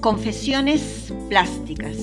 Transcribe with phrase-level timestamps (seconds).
[0.00, 1.96] Confesiones Plásticas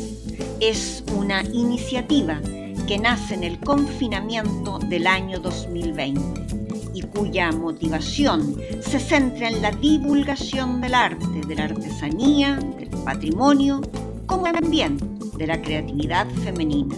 [0.60, 2.40] es una iniciativa
[2.88, 6.58] que nace en el confinamiento del año 2020
[6.94, 13.82] y cuya motivación se centra en la divulgación del arte, de la artesanía, del patrimonio,
[14.26, 14.98] como también
[15.36, 16.96] de la creatividad femenina.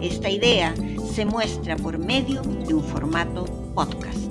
[0.00, 0.74] Esta idea
[1.12, 3.44] se muestra por medio de un formato
[3.74, 4.21] podcast.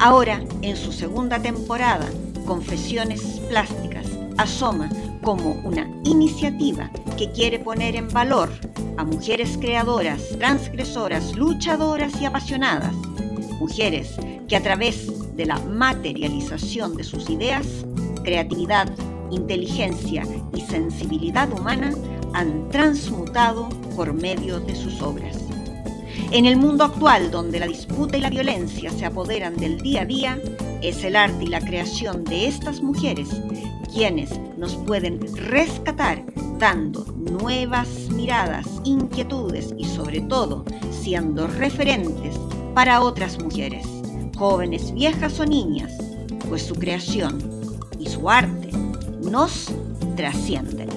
[0.00, 2.08] Ahora, en su segunda temporada,
[2.46, 4.06] Confesiones Plásticas
[4.36, 4.88] asoma
[5.22, 8.48] como una iniciativa que quiere poner en valor
[8.96, 12.94] a mujeres creadoras, transgresoras, luchadoras y apasionadas,
[13.58, 14.14] mujeres
[14.46, 17.66] que a través de la materialización de sus ideas,
[18.22, 18.88] creatividad,
[19.32, 20.22] inteligencia
[20.54, 21.92] y sensibilidad humana
[22.34, 25.47] han transmutado por medio de sus obras.
[26.30, 30.06] En el mundo actual, donde la disputa y la violencia se apoderan del día a
[30.06, 30.38] día,
[30.82, 33.28] es el arte y la creación de estas mujeres
[33.92, 36.24] quienes nos pueden rescatar
[36.58, 42.36] dando nuevas miradas, inquietudes y sobre todo siendo referentes
[42.74, 43.86] para otras mujeres,
[44.36, 45.92] jóvenes, viejas o niñas,
[46.48, 47.38] pues su creación
[47.98, 48.70] y su arte
[49.22, 49.68] nos
[50.16, 50.87] trascienden.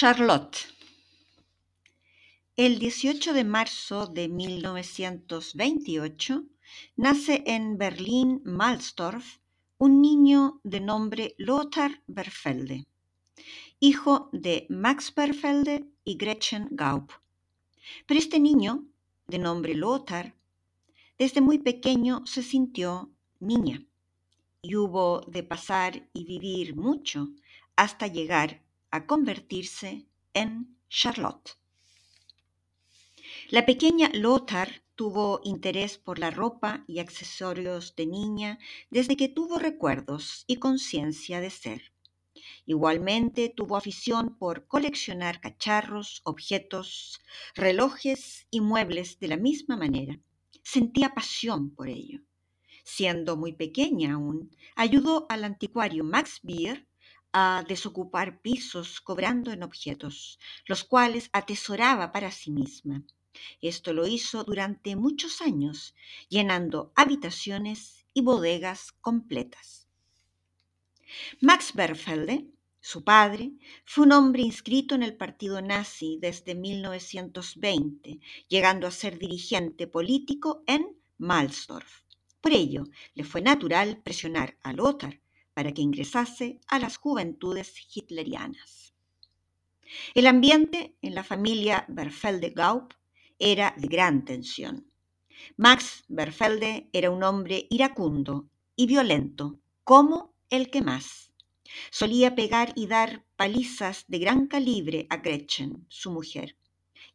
[0.00, 0.56] Charlotte.
[2.56, 6.44] El 18 de marzo de 1928
[6.96, 9.40] nace en Berlín-Malstorf
[9.76, 12.86] un niño de nombre Lothar Berfelde,
[13.78, 17.12] hijo de Max Berfelde y Gretchen Gaup.
[18.06, 18.86] Pero este niño,
[19.26, 20.34] de nombre Lothar,
[21.18, 23.84] desde muy pequeño se sintió niña
[24.62, 27.28] y hubo de pasar y vivir mucho
[27.76, 31.58] hasta llegar a convertirse en Charlotte.
[33.48, 38.58] La pequeña Lothar tuvo interés por la ropa y accesorios de niña
[38.90, 41.92] desde que tuvo recuerdos y conciencia de ser.
[42.66, 47.20] Igualmente tuvo afición por coleccionar cacharros, objetos,
[47.54, 50.20] relojes y muebles de la misma manera.
[50.62, 52.20] Sentía pasión por ello.
[52.84, 56.86] Siendo muy pequeña aún, ayudó al anticuario Max Beer
[57.32, 63.04] a desocupar pisos cobrando en objetos, los cuales atesoraba para sí misma.
[63.60, 65.94] Esto lo hizo durante muchos años,
[66.28, 69.86] llenando habitaciones y bodegas completas.
[71.40, 72.46] Max Berfelde,
[72.80, 73.52] su padre,
[73.84, 80.62] fue un hombre inscrito en el partido nazi desde 1920, llegando a ser dirigente político
[80.66, 82.02] en Malsdorf.
[82.40, 85.20] Por ello, le fue natural presionar a Lothar
[85.54, 88.94] para que ingresase a las juventudes hitlerianas.
[90.14, 92.94] El ambiente en la familia Berfelde-Gaup
[93.38, 94.86] era de gran tensión.
[95.56, 101.32] Max Berfelde era un hombre iracundo y violento, como el que más.
[101.90, 106.56] Solía pegar y dar palizas de gran calibre a Gretchen, su mujer,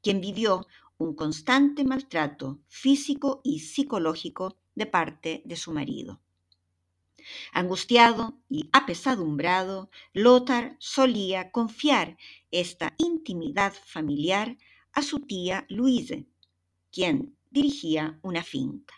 [0.02, 6.22] quien vivió un constante maltrato físico y psicológico de parte de su marido.
[7.52, 12.18] Angustiado y apesadumbrado, Lothar solía confiar
[12.52, 14.58] esta intimidad familiar
[14.94, 16.26] a su tía Louise,
[16.92, 18.96] quien dirigía una finca.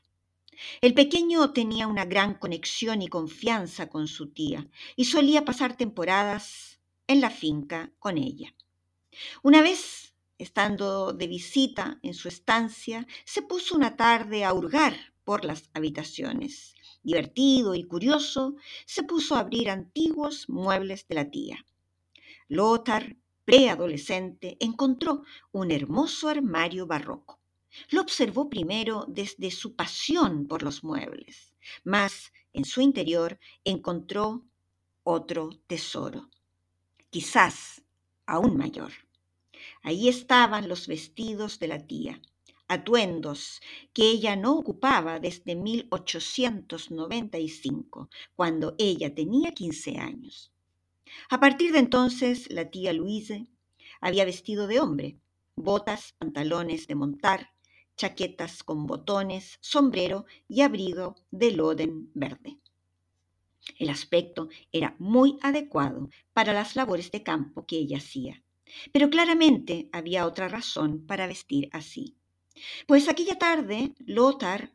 [0.81, 6.79] El pequeño tenía una gran conexión y confianza con su tía y solía pasar temporadas
[7.07, 8.53] en la finca con ella.
[9.43, 15.45] Una vez, estando de visita en su estancia, se puso una tarde a hurgar por
[15.45, 16.76] las habitaciones.
[17.03, 21.65] Divertido y curioso, se puso a abrir antiguos muebles de la tía.
[22.47, 27.39] Lothar preadolescente, encontró un hermoso armario barroco.
[27.91, 31.53] Lo observó primero desde su pasión por los muebles,
[31.85, 34.43] mas en su interior encontró
[35.03, 36.29] otro tesoro,
[37.09, 37.81] quizás
[38.25, 38.91] aún mayor.
[39.81, 42.21] Ahí estaban los vestidos de la tía,
[42.67, 43.61] atuendos
[43.93, 50.51] que ella no ocupaba desde 1895, cuando ella tenía 15 años.
[51.29, 53.47] A partir de entonces, la tía Luise
[54.01, 55.17] había vestido de hombre,
[55.55, 57.51] botas, pantalones de montar,
[57.95, 62.59] chaquetas con botones, sombrero y abrigo de loden verde.
[63.77, 68.43] El aspecto era muy adecuado para las labores de campo que ella hacía,
[68.91, 72.15] pero claramente había otra razón para vestir así.
[72.87, 74.71] Pues aquella tarde Lothar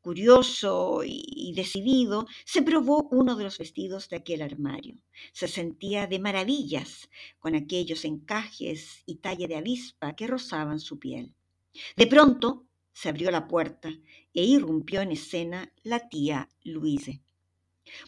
[0.00, 4.96] Curioso y decidido, se probó uno de los vestidos de aquel armario.
[5.34, 11.34] Se sentía de maravillas con aquellos encajes y talla de avispa que rozaban su piel.
[11.96, 13.90] De pronto se abrió la puerta
[14.32, 17.20] e irrumpió en escena la tía Luise.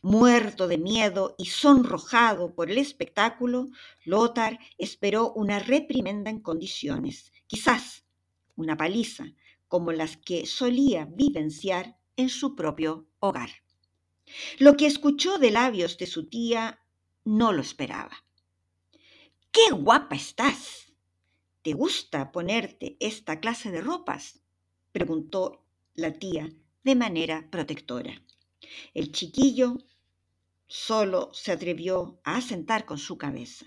[0.03, 3.69] Muerto de miedo y sonrojado por el espectáculo,
[4.05, 8.03] Lothar esperó una reprimenda en condiciones, quizás
[8.57, 9.35] una paliza,
[9.69, 13.51] como las que solía vivenciar en su propio hogar.
[14.59, 16.81] Lo que escuchó de labios de su tía
[17.25, 18.25] no lo esperaba.
[19.51, 20.93] ¡Qué guapa estás!
[21.63, 24.41] ¿Te gusta ponerte esta clase de ropas?
[24.93, 25.65] preguntó
[25.95, 26.53] la tía
[26.83, 28.23] de manera protectora.
[28.95, 29.79] El chiquillo
[30.67, 33.67] solo se atrevió a asentar con su cabeza.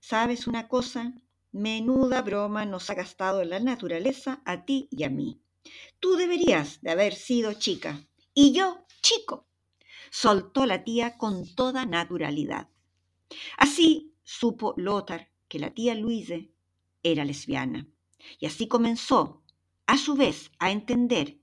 [0.00, 1.14] ¿Sabes una cosa?
[1.58, 5.40] Menuda broma nos ha gastado la naturaleza a ti y a mí.
[6.00, 9.46] Tú deberías de haber sido chica y yo chico,
[10.10, 12.68] soltó la tía con toda naturalidad.
[13.56, 16.50] Así supo Lothar que la tía Luise
[17.02, 17.88] era lesbiana
[18.38, 19.42] y así comenzó,
[19.86, 21.38] a su vez, a entender,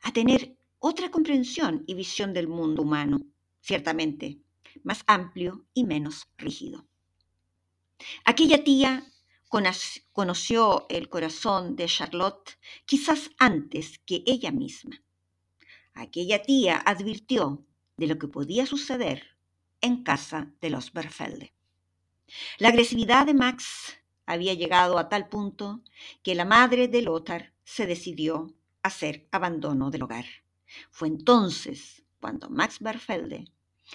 [0.00, 3.20] a tener otra comprensión y visión del mundo humano,
[3.60, 4.40] ciertamente
[4.84, 6.86] más amplio y menos rígido.
[8.24, 9.04] Aquella tía
[10.12, 15.02] conoció el corazón de Charlotte quizás antes que ella misma.
[15.94, 17.64] Aquella tía advirtió
[17.96, 19.36] de lo que podía suceder
[19.80, 21.54] en casa de los Berfelde.
[22.58, 23.96] La agresividad de Max
[24.26, 25.82] había llegado a tal punto
[26.22, 30.26] que la madre de Lothar se decidió a hacer abandono del hogar.
[30.90, 33.44] Fue entonces cuando Max Berfelde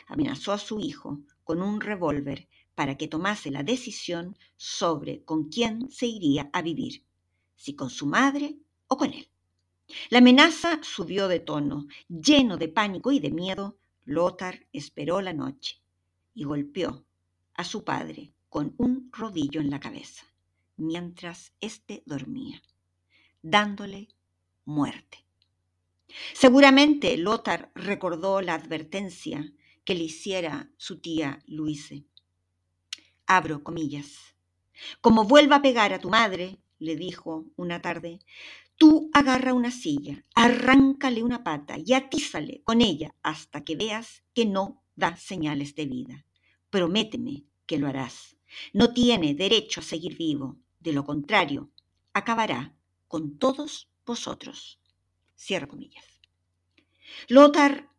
[0.07, 2.47] amenazó a su hijo con un revólver
[2.79, 7.03] para que tomase la decisión sobre con quién se iría a vivir,
[7.53, 8.55] si con su madre
[8.87, 9.27] o con él.
[10.09, 11.87] La amenaza subió de tono.
[12.07, 15.81] Lleno de pánico y de miedo, Lothar esperó la noche
[16.33, 17.05] y golpeó
[17.53, 20.23] a su padre con un rodillo en la cabeza,
[20.77, 22.61] mientras éste dormía,
[23.41, 24.07] dándole
[24.63, 25.25] muerte.
[26.33, 29.51] Seguramente Lothar recordó la advertencia
[29.83, 32.05] que le hiciera su tía Luise.
[33.31, 34.33] Abro comillas.
[35.01, 38.17] Como vuelva a pegar a tu madre, le dijo una tarde,
[38.75, 44.47] tú agarra una silla, arráncale una pata y atízale con ella hasta que veas que
[44.47, 46.25] no da señales de vida.
[46.71, 48.35] Prométeme que lo harás.
[48.73, 50.57] No tiene derecho a seguir vivo.
[50.79, 51.69] De lo contrario,
[52.13, 52.73] acabará
[53.07, 54.79] con todos vosotros.
[55.35, 56.19] Cierra comillas.
[57.27, 57.91] Lothar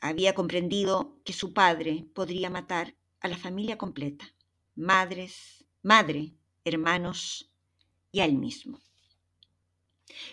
[0.00, 4.34] había comprendido que su padre podría matar a la familia completa,
[4.74, 6.32] madres, madre,
[6.64, 7.50] hermanos
[8.12, 8.80] y a él mismo.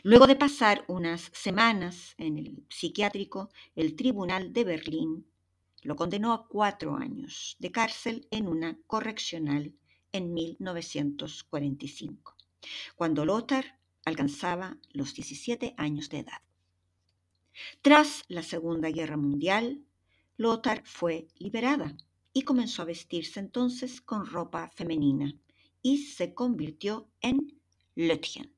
[0.03, 5.25] Luego de pasar unas semanas en el psiquiátrico, el Tribunal de Berlín
[5.81, 9.73] lo condenó a cuatro años de cárcel en una correccional
[10.11, 12.35] en 1945,
[12.95, 16.41] cuando Lothar alcanzaba los 17 años de edad.
[17.81, 19.83] Tras la Segunda Guerra Mundial,
[20.37, 21.95] Lothar fue liberada
[22.37, 25.33] y comenzó a vestirse entonces con ropa femenina
[25.81, 27.61] y se convirtió en
[27.95, 28.53] Lötchen.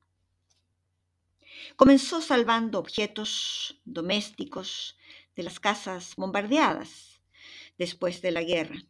[1.76, 4.96] Comenzó salvando objetos domésticos
[5.36, 7.20] de las casas bombardeadas
[7.78, 8.82] después de la guerra,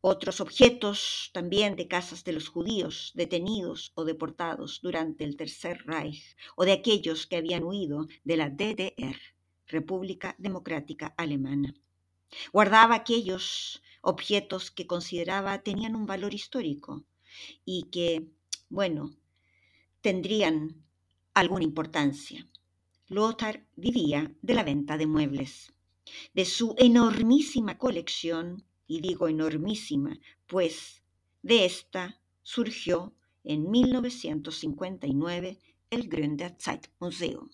[0.00, 6.36] otros objetos también de casas de los judíos detenidos o deportados durante el Tercer Reich
[6.56, 9.20] o de aquellos que habían huido de la DDR,
[9.66, 11.74] República Democrática Alemana.
[12.50, 17.04] Guardaba aquellos objetos que consideraba tenían un valor histórico
[17.64, 18.28] y que,
[18.68, 19.16] bueno,
[20.02, 20.84] tendrían
[21.32, 22.46] alguna importancia.
[23.08, 25.72] Lothar vivía de la venta de muebles.
[26.34, 31.02] De su enormísima colección, y digo enormísima, pues
[31.42, 35.58] de esta surgió en 1959
[35.90, 37.50] el Gründerzeit-Museum.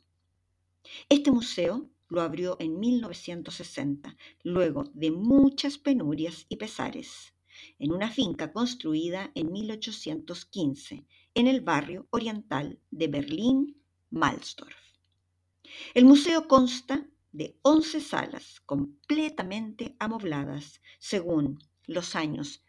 [1.08, 7.34] Este museo lo abrió en 1960, luego de muchas penurias y pesares,
[7.78, 14.76] en una finca construida en 1815 en el barrio oriental de Berlín-Malsdorf.
[15.94, 22.64] El museo consta de 11 salas completamente amobladas según los años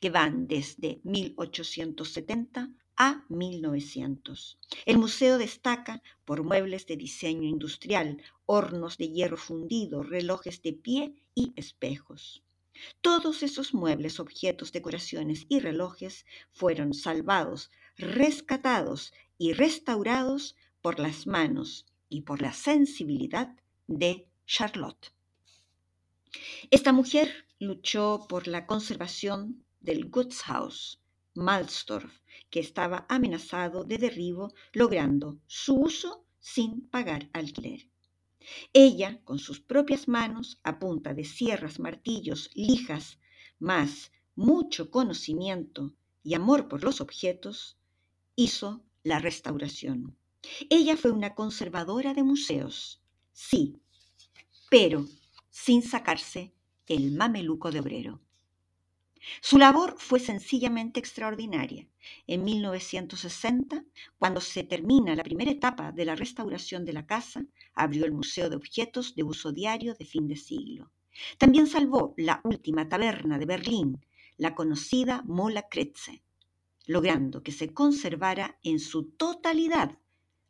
[0.00, 4.58] que van desde 1870 a 1900.
[4.86, 11.14] El museo destaca por muebles de diseño industrial, hornos de hierro fundido, relojes de pie
[11.34, 12.42] y espejos.
[13.00, 21.86] Todos esos muebles, objetos, decoraciones y relojes fueron salvados, rescatados y restaurados por las manos
[22.08, 23.56] y por la sensibilidad
[23.86, 25.12] de Charlotte.
[26.70, 31.00] Esta mujer luchó por la conservación del Gutshaus
[31.34, 32.21] Malstorff,
[32.52, 37.88] que estaba amenazado de derribo, logrando su uso sin pagar alquiler.
[38.74, 43.18] Ella, con sus propias manos, a punta de sierras, martillos, lijas,
[43.58, 47.78] más mucho conocimiento y amor por los objetos,
[48.36, 50.14] hizo la restauración.
[50.68, 53.00] Ella fue una conservadora de museos,
[53.32, 53.80] sí,
[54.68, 55.06] pero
[55.48, 56.52] sin sacarse
[56.86, 58.20] el mameluco de obrero.
[59.40, 61.86] Su labor fue sencillamente extraordinaria.
[62.26, 63.84] En 1960,
[64.18, 68.50] cuando se termina la primera etapa de la restauración de la casa, abrió el Museo
[68.50, 70.90] de Objetos de Uso Diario de fin de siglo.
[71.38, 74.04] También salvó la última taberna de Berlín,
[74.38, 76.22] la conocida Mola Kretze,
[76.86, 79.98] logrando que se conservara en su totalidad,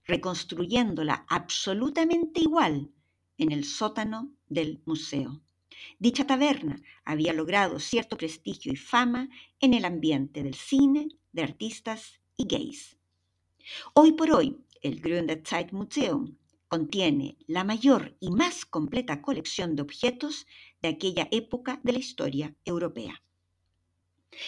[0.04, 2.90] reconstruyéndola absolutamente igual
[3.36, 5.42] en el sótano del museo.
[5.98, 9.28] Dicha taberna había logrado cierto prestigio y fama
[9.60, 12.96] en el ambiente del cine, de artistas y gays.
[13.94, 16.36] Hoy por hoy, el Gründerzeit-Museum
[16.68, 20.46] contiene la mayor y más completa colección de objetos
[20.80, 23.22] de aquella época de la historia europea.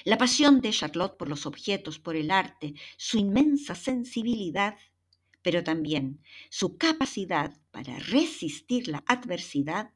[0.05, 4.77] La pasión de Charlotte por los objetos, por el arte, su inmensa sensibilidad,
[5.43, 9.93] pero también su capacidad para resistir la adversidad,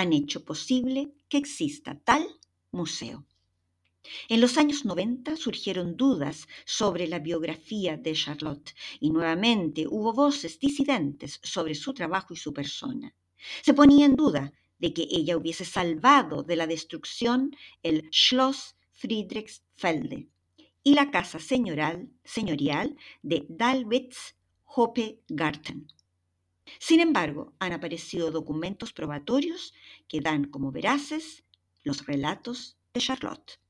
[0.00, 2.26] han hecho posible que exista tal
[2.70, 3.26] museo.
[4.28, 10.58] En los años 90 surgieron dudas sobre la biografía de Charlotte y nuevamente hubo voces
[10.58, 13.14] disidentes sobre su trabajo y su persona.
[13.62, 20.28] Se ponía en duda de que ella hubiese salvado de la destrucción el Schloss Friedrichsfelde
[20.82, 25.88] y la casa señorial, señorial de Dalwitz Hoppe-Garten.
[26.78, 29.74] Sin embargo, han aparecido documentos probatorios
[30.06, 31.44] que dan como veraces
[31.82, 33.60] los relatos de Charlotte.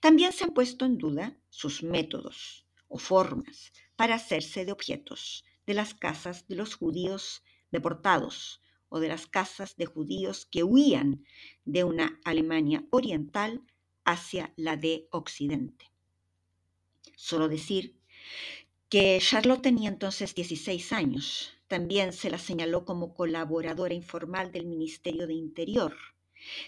[0.00, 5.74] También se han puesto en duda sus métodos o formas para hacerse de objetos de
[5.74, 11.24] las casas de los judíos deportados o de las casas de judíos que huían
[11.64, 13.62] de una Alemania oriental
[14.04, 15.90] hacia la de Occidente.
[17.16, 17.96] Solo decir
[18.92, 25.26] que Charlotte tenía entonces 16 años también se la señaló como colaboradora informal del Ministerio
[25.26, 25.96] de Interior.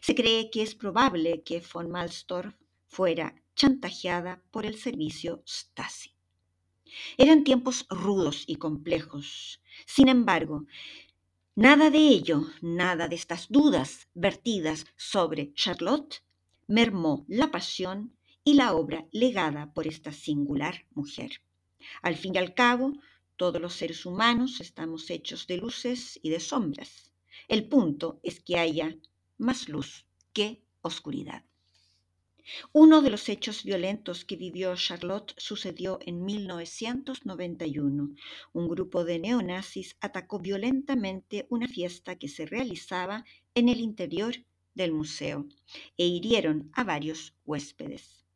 [0.01, 2.55] Se cree que es probable que von Malstorff
[2.89, 6.15] fuera chantajeada por el servicio Stasi.
[7.19, 9.61] Eran tiempos rudos y complejos.
[9.85, 10.65] Sin embargo,
[11.55, 16.23] nada de ello, nada de estas dudas vertidas sobre Charlotte,
[16.69, 21.44] mermó la pasión y la obra legada por esta singular mujer.
[22.03, 22.93] Al fin y al cabo,
[23.37, 27.13] todos los seres humanos estamos hechos de luces y de sombras.
[27.49, 28.97] El punto es que haya
[29.39, 31.45] más luz que oscuridad.
[32.73, 38.15] Uno de los hechos violentos que vivió Charlotte sucedió en 1991.
[38.53, 43.25] Un grupo de neonazis atacó violentamente una fiesta que se realizaba
[43.55, 44.35] en el interior
[44.75, 45.47] del museo
[45.97, 48.27] e hirieron a varios huéspedes.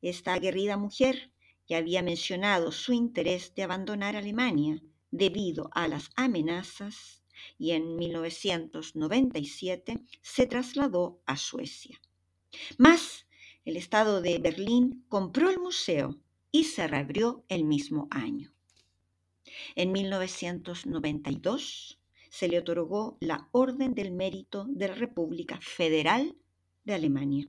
[0.00, 1.29] Esta aguerrida mujer
[1.76, 7.22] había mencionado su interés de abandonar Alemania debido a las amenazas
[7.58, 12.00] y en 1997 se trasladó a Suecia.
[12.78, 13.26] Más,
[13.64, 18.52] el Estado de Berlín compró el museo y se reabrió el mismo año.
[19.76, 26.36] En 1992 se le otorgó la Orden del Mérito de la República Federal
[26.84, 27.48] de Alemania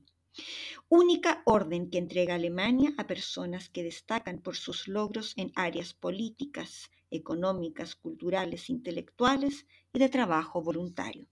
[0.88, 6.90] única orden que entrega Alemania a personas que destacan por sus logros en áreas políticas,
[7.10, 11.26] económicas, culturales, intelectuales y de trabajo voluntario.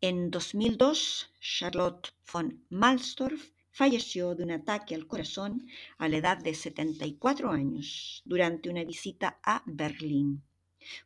[0.00, 5.66] En 2002, Charlotte von Malstorff falleció de un ataque al corazón
[5.98, 10.42] a la edad de 74 años durante una visita a Berlín.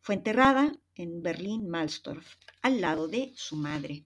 [0.01, 4.05] Fue enterrada en Berlín-Malstorff, al lado de su madre.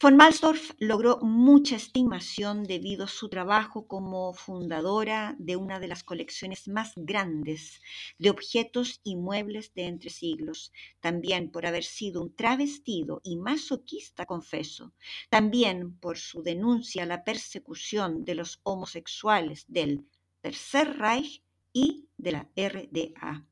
[0.00, 6.04] Von Malstorff logró mucha estimación debido a su trabajo como fundadora de una de las
[6.04, 7.80] colecciones más grandes
[8.18, 14.26] de objetos y muebles de entre siglos, también por haber sido un travestido y masoquista
[14.26, 14.92] confeso,
[15.30, 20.06] también por su denuncia a la persecución de los homosexuales del
[20.42, 21.42] Tercer Reich
[21.72, 23.46] y de la RDA.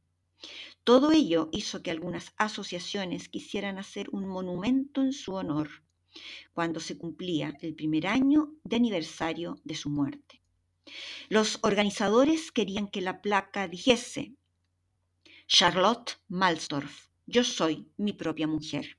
[0.85, 5.71] Todo ello hizo que algunas asociaciones quisieran hacer un monumento en su honor
[6.53, 10.41] cuando se cumplía el primer año de aniversario de su muerte.
[11.29, 14.35] Los organizadores querían que la placa dijese,
[15.47, 18.99] Charlotte Malsdorf, yo soy mi propia mujer.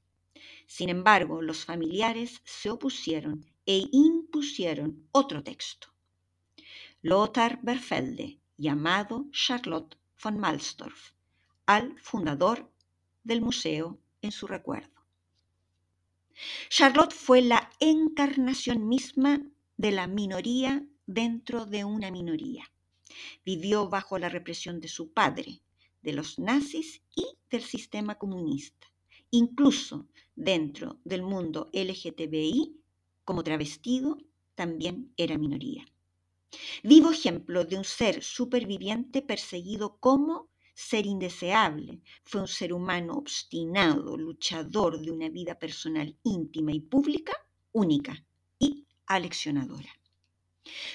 [0.68, 5.88] Sin embargo, los familiares se opusieron e impusieron otro texto.
[7.02, 11.12] Lothar Berfelde, llamado Charlotte von Malsdorf,
[11.66, 12.72] al fundador
[13.24, 14.95] del museo en su recuerdo.
[16.70, 19.42] Charlotte fue la encarnación misma
[19.78, 22.72] de la minoría dentro de una minoría.
[23.46, 25.62] Vivió bajo la represión de su padre,
[26.02, 28.88] de los nazis y del sistema comunista.
[29.32, 32.76] Incluso dentro del mundo LGTBI,
[33.24, 34.18] como travestido,
[34.56, 35.86] también era minoría.
[36.84, 42.02] Vivo ejemplo de un ser superviviente perseguido como ser indeseable.
[42.24, 47.34] Fue un ser humano obstinado, luchador de una vida personal íntima y pública
[47.72, 48.24] única
[48.60, 49.90] y aleccionadora.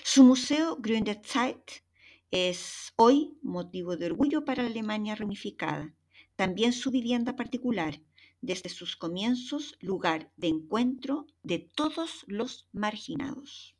[0.05, 1.83] Su museo Grüne Zeit
[2.31, 5.95] es hoy motivo de orgullo para la Alemania reunificada.
[6.37, 8.01] También su vivienda particular,
[8.41, 13.75] desde sus comienzos lugar de encuentro de todos los marginados.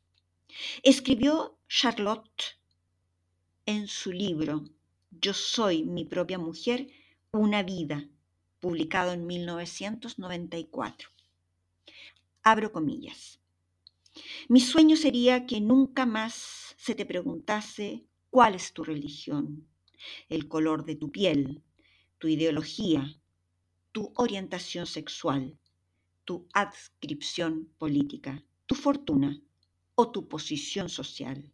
[0.83, 2.59] Escribió Charlotte
[3.65, 4.65] en su libro
[5.11, 6.87] Yo soy mi propia mujer,
[7.33, 8.07] una vida,
[8.61, 11.09] publicado en 1994.
[12.43, 13.41] Abro comillas.
[14.47, 19.67] Mi sueño sería que nunca más se te preguntase cuál es tu religión,
[20.29, 21.61] el color de tu piel,
[22.17, 23.21] tu ideología,
[23.91, 25.59] tu orientación sexual,
[26.23, 29.41] tu adscripción política, tu fortuna
[29.95, 31.51] o tu posición social.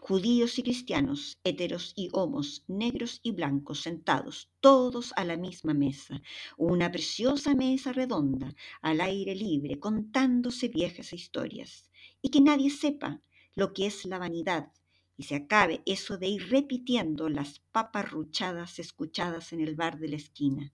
[0.00, 6.22] Judíos y cristianos, heteros y homos, negros y blancos, sentados todos a la misma mesa,
[6.56, 11.90] una preciosa mesa redonda, al aire libre, contándose viejas historias,
[12.22, 13.20] y que nadie sepa
[13.56, 14.72] lo que es la vanidad,
[15.16, 20.16] y se acabe eso de ir repitiendo las paparruchadas escuchadas en el bar de la
[20.16, 20.72] esquina,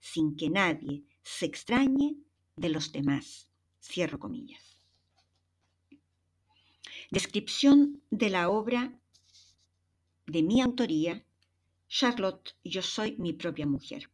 [0.00, 2.16] sin que nadie se extrañe
[2.56, 3.50] de los demás.
[3.80, 4.67] Cierro comillas.
[7.10, 8.92] Descripción de la obra
[10.26, 11.24] de mi autoría,
[11.88, 14.10] Charlotte, yo soy mi propia mujer.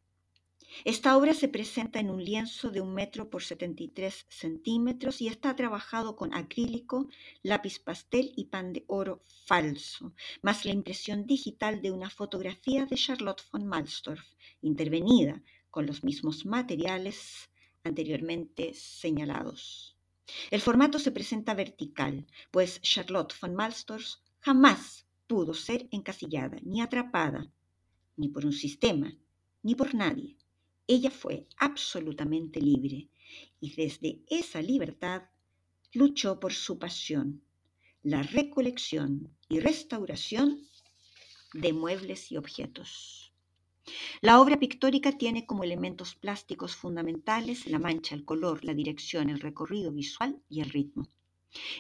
[0.85, 5.57] Esta obra se presenta en un lienzo de un metro por 73 centímetros y está
[5.57, 7.09] trabajado con acrílico,
[7.43, 12.95] lápiz pastel y pan de oro falso, más la impresión digital de una fotografía de
[12.95, 14.25] Charlotte von Malstorff,
[14.63, 17.51] intervenida con los mismos materiales
[17.83, 19.94] anteriormente señalados.
[20.51, 27.51] El formato se presenta vertical, pues Charlotte von Malstorff jamás pudo ser encasillada ni atrapada,
[28.17, 29.17] ni por un sistema,
[29.63, 30.37] ni por nadie
[30.87, 33.09] ella fue absolutamente libre
[33.61, 35.23] y desde esa libertad
[35.93, 37.43] luchó por su pasión,
[38.03, 40.69] la recolección y restauración
[41.55, 43.24] de muebles y objetos.
[44.23, 49.41] La obra pictórica tiene como elementos plásticos fundamentales la mancha, el color, la dirección, el
[49.41, 51.09] recorrido visual y el ritmo.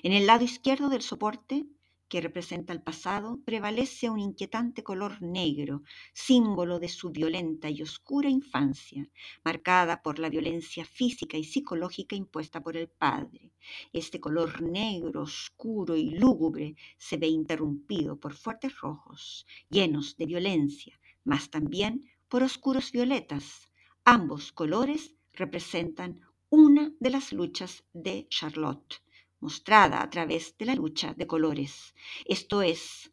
[0.02, 1.66] En el lado izquierdo del soporte
[2.08, 8.28] que representa el pasado, prevalece un inquietante color negro, símbolo de su violenta y oscura
[8.28, 9.08] infancia,
[9.44, 13.50] marcada por la violencia física y psicológica impuesta por el padre.
[13.92, 21.00] Este color negro, oscuro y lúgubre se ve interrumpido por fuertes rojos, llenos de violencia,
[21.24, 23.70] mas también por oscuros violetas.
[24.04, 29.02] Ambos colores representan una de las luchas de Charlotte
[29.40, 31.94] mostrada a través de la lucha de colores.
[32.24, 33.12] Esto es,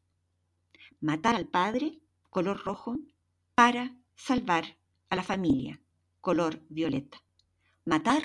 [1.01, 2.97] matar al padre, color rojo,
[3.53, 4.77] para salvar
[5.09, 5.81] a la familia,
[6.21, 7.21] color violeta.
[7.83, 8.23] Matar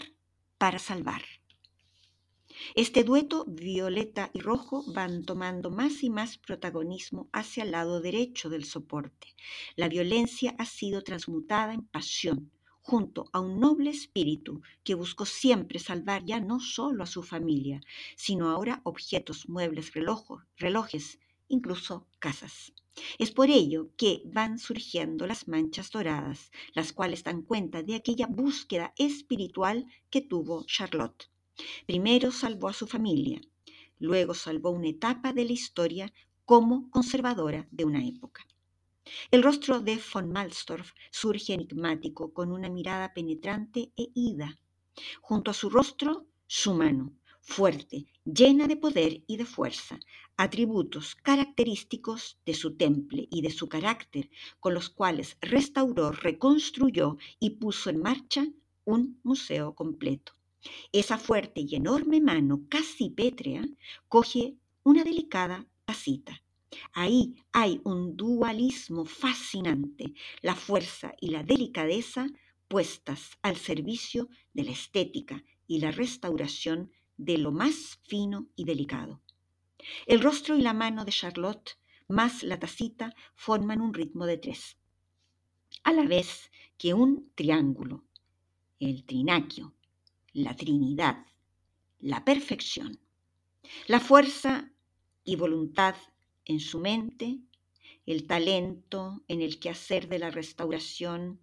[0.59, 1.23] para salvar.
[2.75, 8.49] Este dueto, violeta y rojo, van tomando más y más protagonismo hacia el lado derecho
[8.49, 9.35] del soporte.
[9.77, 15.79] La violencia ha sido transmutada en pasión, junto a un noble espíritu que buscó siempre
[15.79, 17.81] salvar ya no solo a su familia,
[18.17, 22.73] sino ahora objetos, muebles, relojes, incluso casas.
[23.19, 28.27] Es por ello que van surgiendo las manchas doradas, las cuales dan cuenta de aquella
[28.27, 31.29] búsqueda espiritual que tuvo Charlotte.
[31.87, 33.41] Primero salvó a su familia,
[33.99, 36.13] luego salvó una etapa de la historia
[36.45, 38.47] como conservadora de una época.
[39.31, 44.59] El rostro de von Malstorff surge enigmático, con una mirada penetrante e ida.
[45.21, 50.01] Junto a su rostro, su mano, fuerte, llena de poder y de fuerza,
[50.37, 57.51] atributos característicos de su temple y de su carácter, con los cuales restauró, reconstruyó y
[57.51, 58.47] puso en marcha
[58.85, 60.33] un museo completo.
[60.93, 63.65] Esa fuerte y enorme mano, casi pétrea,
[64.09, 66.43] coge una delicada tacita
[66.93, 72.27] Ahí hay un dualismo fascinante, la fuerza y la delicadeza
[72.69, 79.21] puestas al servicio de la estética y la restauración de lo más fino y delicado.
[80.07, 84.77] El rostro y la mano de Charlotte, más la tacita, forman un ritmo de tres.
[85.85, 88.05] a la vez que un triángulo,
[88.81, 89.73] el trinaquio,
[90.37, 91.25] la Trinidad,
[91.99, 93.01] la perfección,
[93.87, 94.71] la fuerza
[95.25, 95.95] y voluntad
[96.45, 97.39] en su mente,
[98.05, 101.41] el talento en el quehacer de la restauración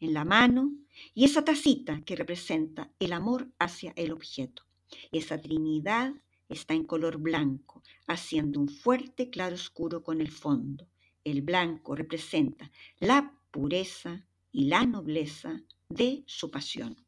[0.00, 0.72] en la mano
[1.14, 4.64] y esa tacita que representa el amor hacia el objeto.
[5.12, 6.12] Esa Trinidad
[6.48, 10.88] está en color blanco, haciendo un fuerte claro oscuro con el fondo.
[11.22, 17.01] El blanco representa la pureza y la nobleza de su pasión.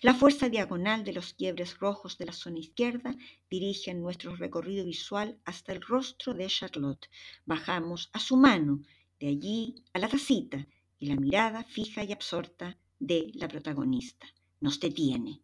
[0.00, 3.14] La fuerza diagonal de los quiebres rojos de la zona izquierda
[3.50, 7.08] dirige nuestro recorrido visual hasta el rostro de Charlotte.
[7.44, 8.82] Bajamos a su mano,
[9.20, 10.66] de allí a la tacita,
[10.98, 14.26] y la mirada fija y absorta de la protagonista.
[14.60, 15.40] Nos detiene.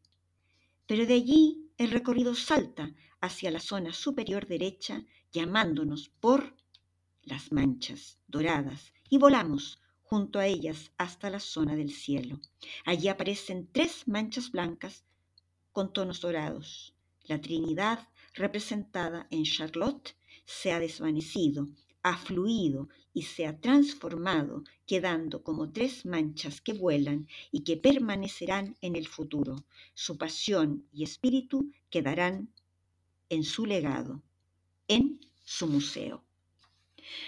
[0.86, 6.56] Pero de allí el recorrido salta hacia la zona superior derecha, llamándonos por
[7.22, 9.81] las manchas doradas, y volamos
[10.12, 12.38] junto a ellas hasta la zona del cielo.
[12.84, 15.06] Allí aparecen tres manchas blancas
[15.72, 16.94] con tonos dorados.
[17.24, 21.66] La Trinidad, representada en Charlotte, se ha desvanecido,
[22.02, 28.76] ha fluido y se ha transformado, quedando como tres manchas que vuelan y que permanecerán
[28.82, 29.64] en el futuro.
[29.94, 32.50] Su pasión y espíritu quedarán
[33.30, 34.20] en su legado,
[34.88, 36.22] en su museo.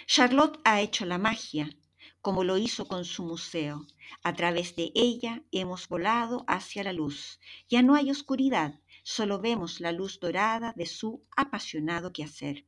[0.07, 1.75] Charlotte ha hecho la magia,
[2.25, 3.87] como lo hizo con su museo.
[4.23, 7.39] A través de ella hemos volado hacia la luz.
[7.69, 12.65] Ya no hay oscuridad, solo vemos la luz dorada de su apasionado quehacer.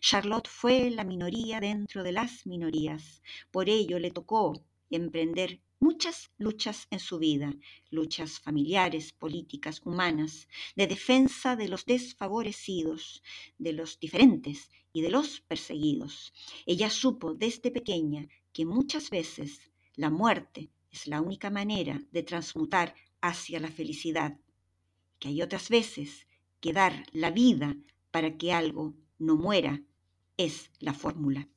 [0.00, 3.22] Charlotte fue la minoría dentro de las minorías.
[3.50, 7.54] Por ello le tocó emprender muchas luchas en su vida,
[7.88, 13.22] luchas familiares, políticas, humanas, de defensa de los desfavorecidos,
[13.56, 16.34] de los diferentes y de los perseguidos.
[16.66, 22.94] Ella supo desde pequeña que muchas veces la muerte es la única manera de transmutar
[23.20, 24.38] hacia la felicidad,
[25.18, 26.26] que hay otras veces
[26.60, 27.76] que dar la vida
[28.10, 29.82] para que algo no muera,
[30.36, 31.48] es la fórmula.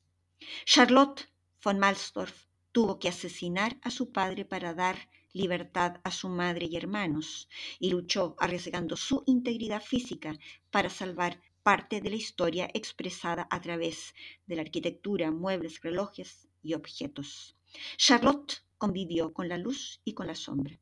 [0.64, 1.28] Charlotte
[1.62, 6.76] von Malstorff tuvo que asesinar a su padre para dar libertad a su madre y
[6.76, 7.48] hermanos,
[7.80, 10.38] y luchó arriesgando su integridad física
[10.70, 14.14] para salvar parte de la historia expresada a través
[14.46, 17.56] de la arquitectura, muebles, relojes y objetos.
[17.96, 20.80] Charlotte convivió con la luz y con la sombra,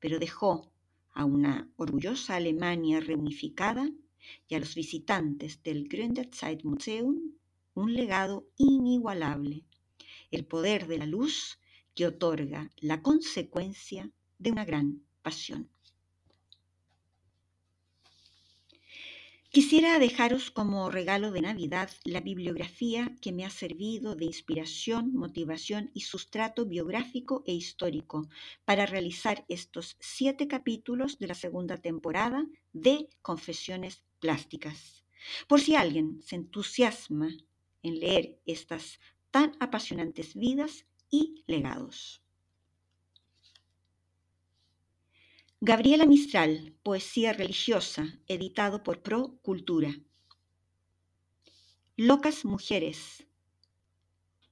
[0.00, 0.72] pero dejó
[1.12, 3.88] a una orgullosa Alemania reunificada
[4.48, 7.34] y a los visitantes del Gründerzeit-Museum
[7.74, 9.64] un legado inigualable,
[10.30, 11.58] el poder de la luz
[11.94, 15.68] que otorga la consecuencia de una gran pasión.
[19.54, 25.90] Quisiera dejaros como regalo de Navidad la bibliografía que me ha servido de inspiración, motivación
[25.92, 28.30] y sustrato biográfico e histórico
[28.64, 35.04] para realizar estos siete capítulos de la segunda temporada de Confesiones Plásticas.
[35.46, 37.28] Por si alguien se entusiasma
[37.82, 42.22] en leer estas tan apasionantes vidas y legados.
[45.64, 49.94] Gabriela Mistral, Poesía Religiosa, editado por Pro Cultura.
[51.96, 53.28] Locas Mujeres,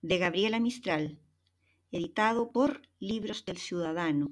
[0.02, 1.18] de Gabriela Mistral,
[1.90, 4.30] editado por Libros del Ciudadano.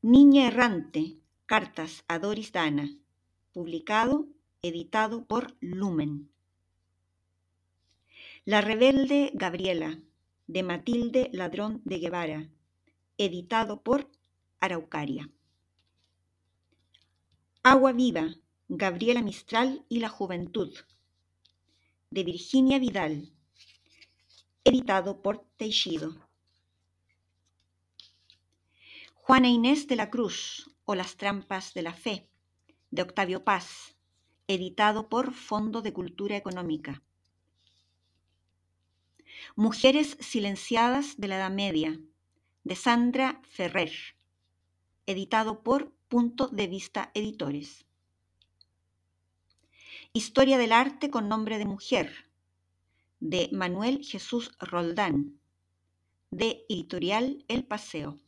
[0.00, 2.88] Niña Errante, Cartas a Doris Dana,
[3.52, 4.28] publicado,
[4.62, 6.30] editado por Lumen.
[8.46, 10.00] La rebelde Gabriela,
[10.46, 12.48] de Matilde Ladrón de Guevara,
[13.18, 14.08] editado por
[14.64, 15.30] Araucaria.
[17.62, 18.34] Agua Viva,
[18.68, 20.74] Gabriela Mistral y la Juventud,
[22.10, 23.30] de Virginia Vidal,
[24.64, 26.14] editado por Teixido.
[29.14, 32.28] Juana Inés de la Cruz o Las Trampas de la Fe,
[32.90, 33.96] de Octavio Paz,
[34.46, 37.02] editado por Fondo de Cultura Económica.
[39.56, 42.00] Mujeres Silenciadas de la Edad Media,
[42.64, 44.13] de Sandra Ferrer,
[45.06, 47.84] editado por Punto de Vista Editores.
[50.12, 52.30] Historia del arte con nombre de mujer,
[53.20, 55.38] de Manuel Jesús Roldán,
[56.30, 58.18] de Editorial El Paseo.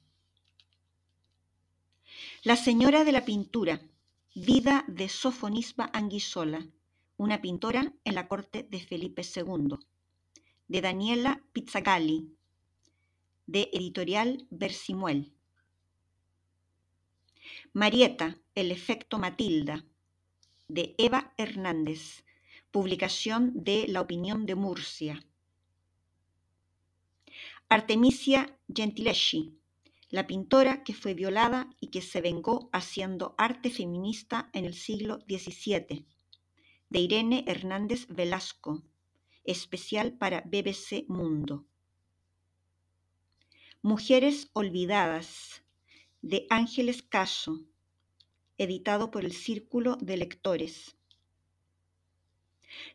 [2.43, 3.81] La señora de la pintura,
[4.35, 6.67] vida de Sofonisba Anguisola,
[7.17, 9.77] una pintora en la corte de Felipe II,
[10.69, 12.37] de Daniela Pizzagalli,
[13.47, 15.36] de Editorial Versimuel.
[17.77, 19.85] Marieta, el efecto Matilda,
[20.67, 22.25] de Eva Hernández,
[22.71, 25.23] publicación de La Opinión de Murcia.
[27.69, 29.59] Artemisia Gentileschi,
[30.09, 35.19] la pintora que fue violada y que se vengó haciendo arte feminista en el siglo
[35.29, 36.07] XVII,
[36.89, 38.85] de Irene Hernández Velasco,
[39.45, 41.67] especial para BBC Mundo.
[43.83, 45.66] Mujeres Olvidadas,
[46.27, 47.63] de Ángeles Caso,
[48.59, 50.97] editado por el Círculo de Lectores.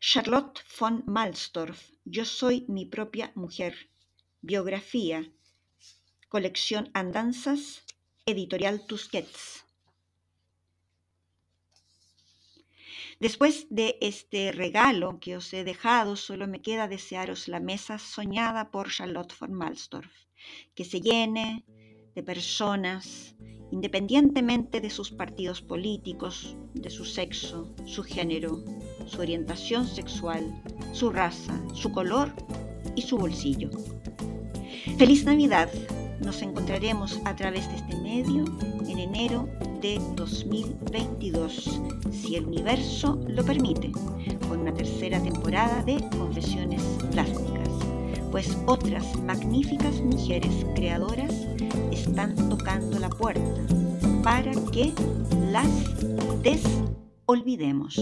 [0.02, 3.90] Charlotte von Malstorff, Yo soy mi propia mujer,
[4.42, 5.32] biografía,
[6.28, 7.86] colección Andanzas,
[8.26, 9.64] editorial Tusquets.
[13.22, 18.72] Después de este regalo que os he dejado, solo me queda desearos la mesa soñada
[18.72, 20.12] por Charlotte von Malstorff,
[20.76, 21.64] que se llene
[22.16, 23.36] de personas,
[23.72, 28.64] independientemente de sus partidos políticos, de su sexo, su género,
[29.06, 32.34] su orientación sexual, su raza, su color
[32.96, 33.70] y su bolsillo.
[34.98, 35.70] Feliz Navidad.
[36.20, 38.46] Nos encontraremos a través de este medio
[38.88, 39.50] en enero
[39.82, 43.92] de 2022, si el universo lo permite,
[44.48, 47.70] con una tercera temporada de Confesiones Plásticas,
[48.30, 51.34] pues otras magníficas mujeres creadoras
[51.92, 53.62] están tocando la puerta
[54.24, 54.94] para que
[55.52, 55.68] las
[56.42, 58.00] desolvidemos.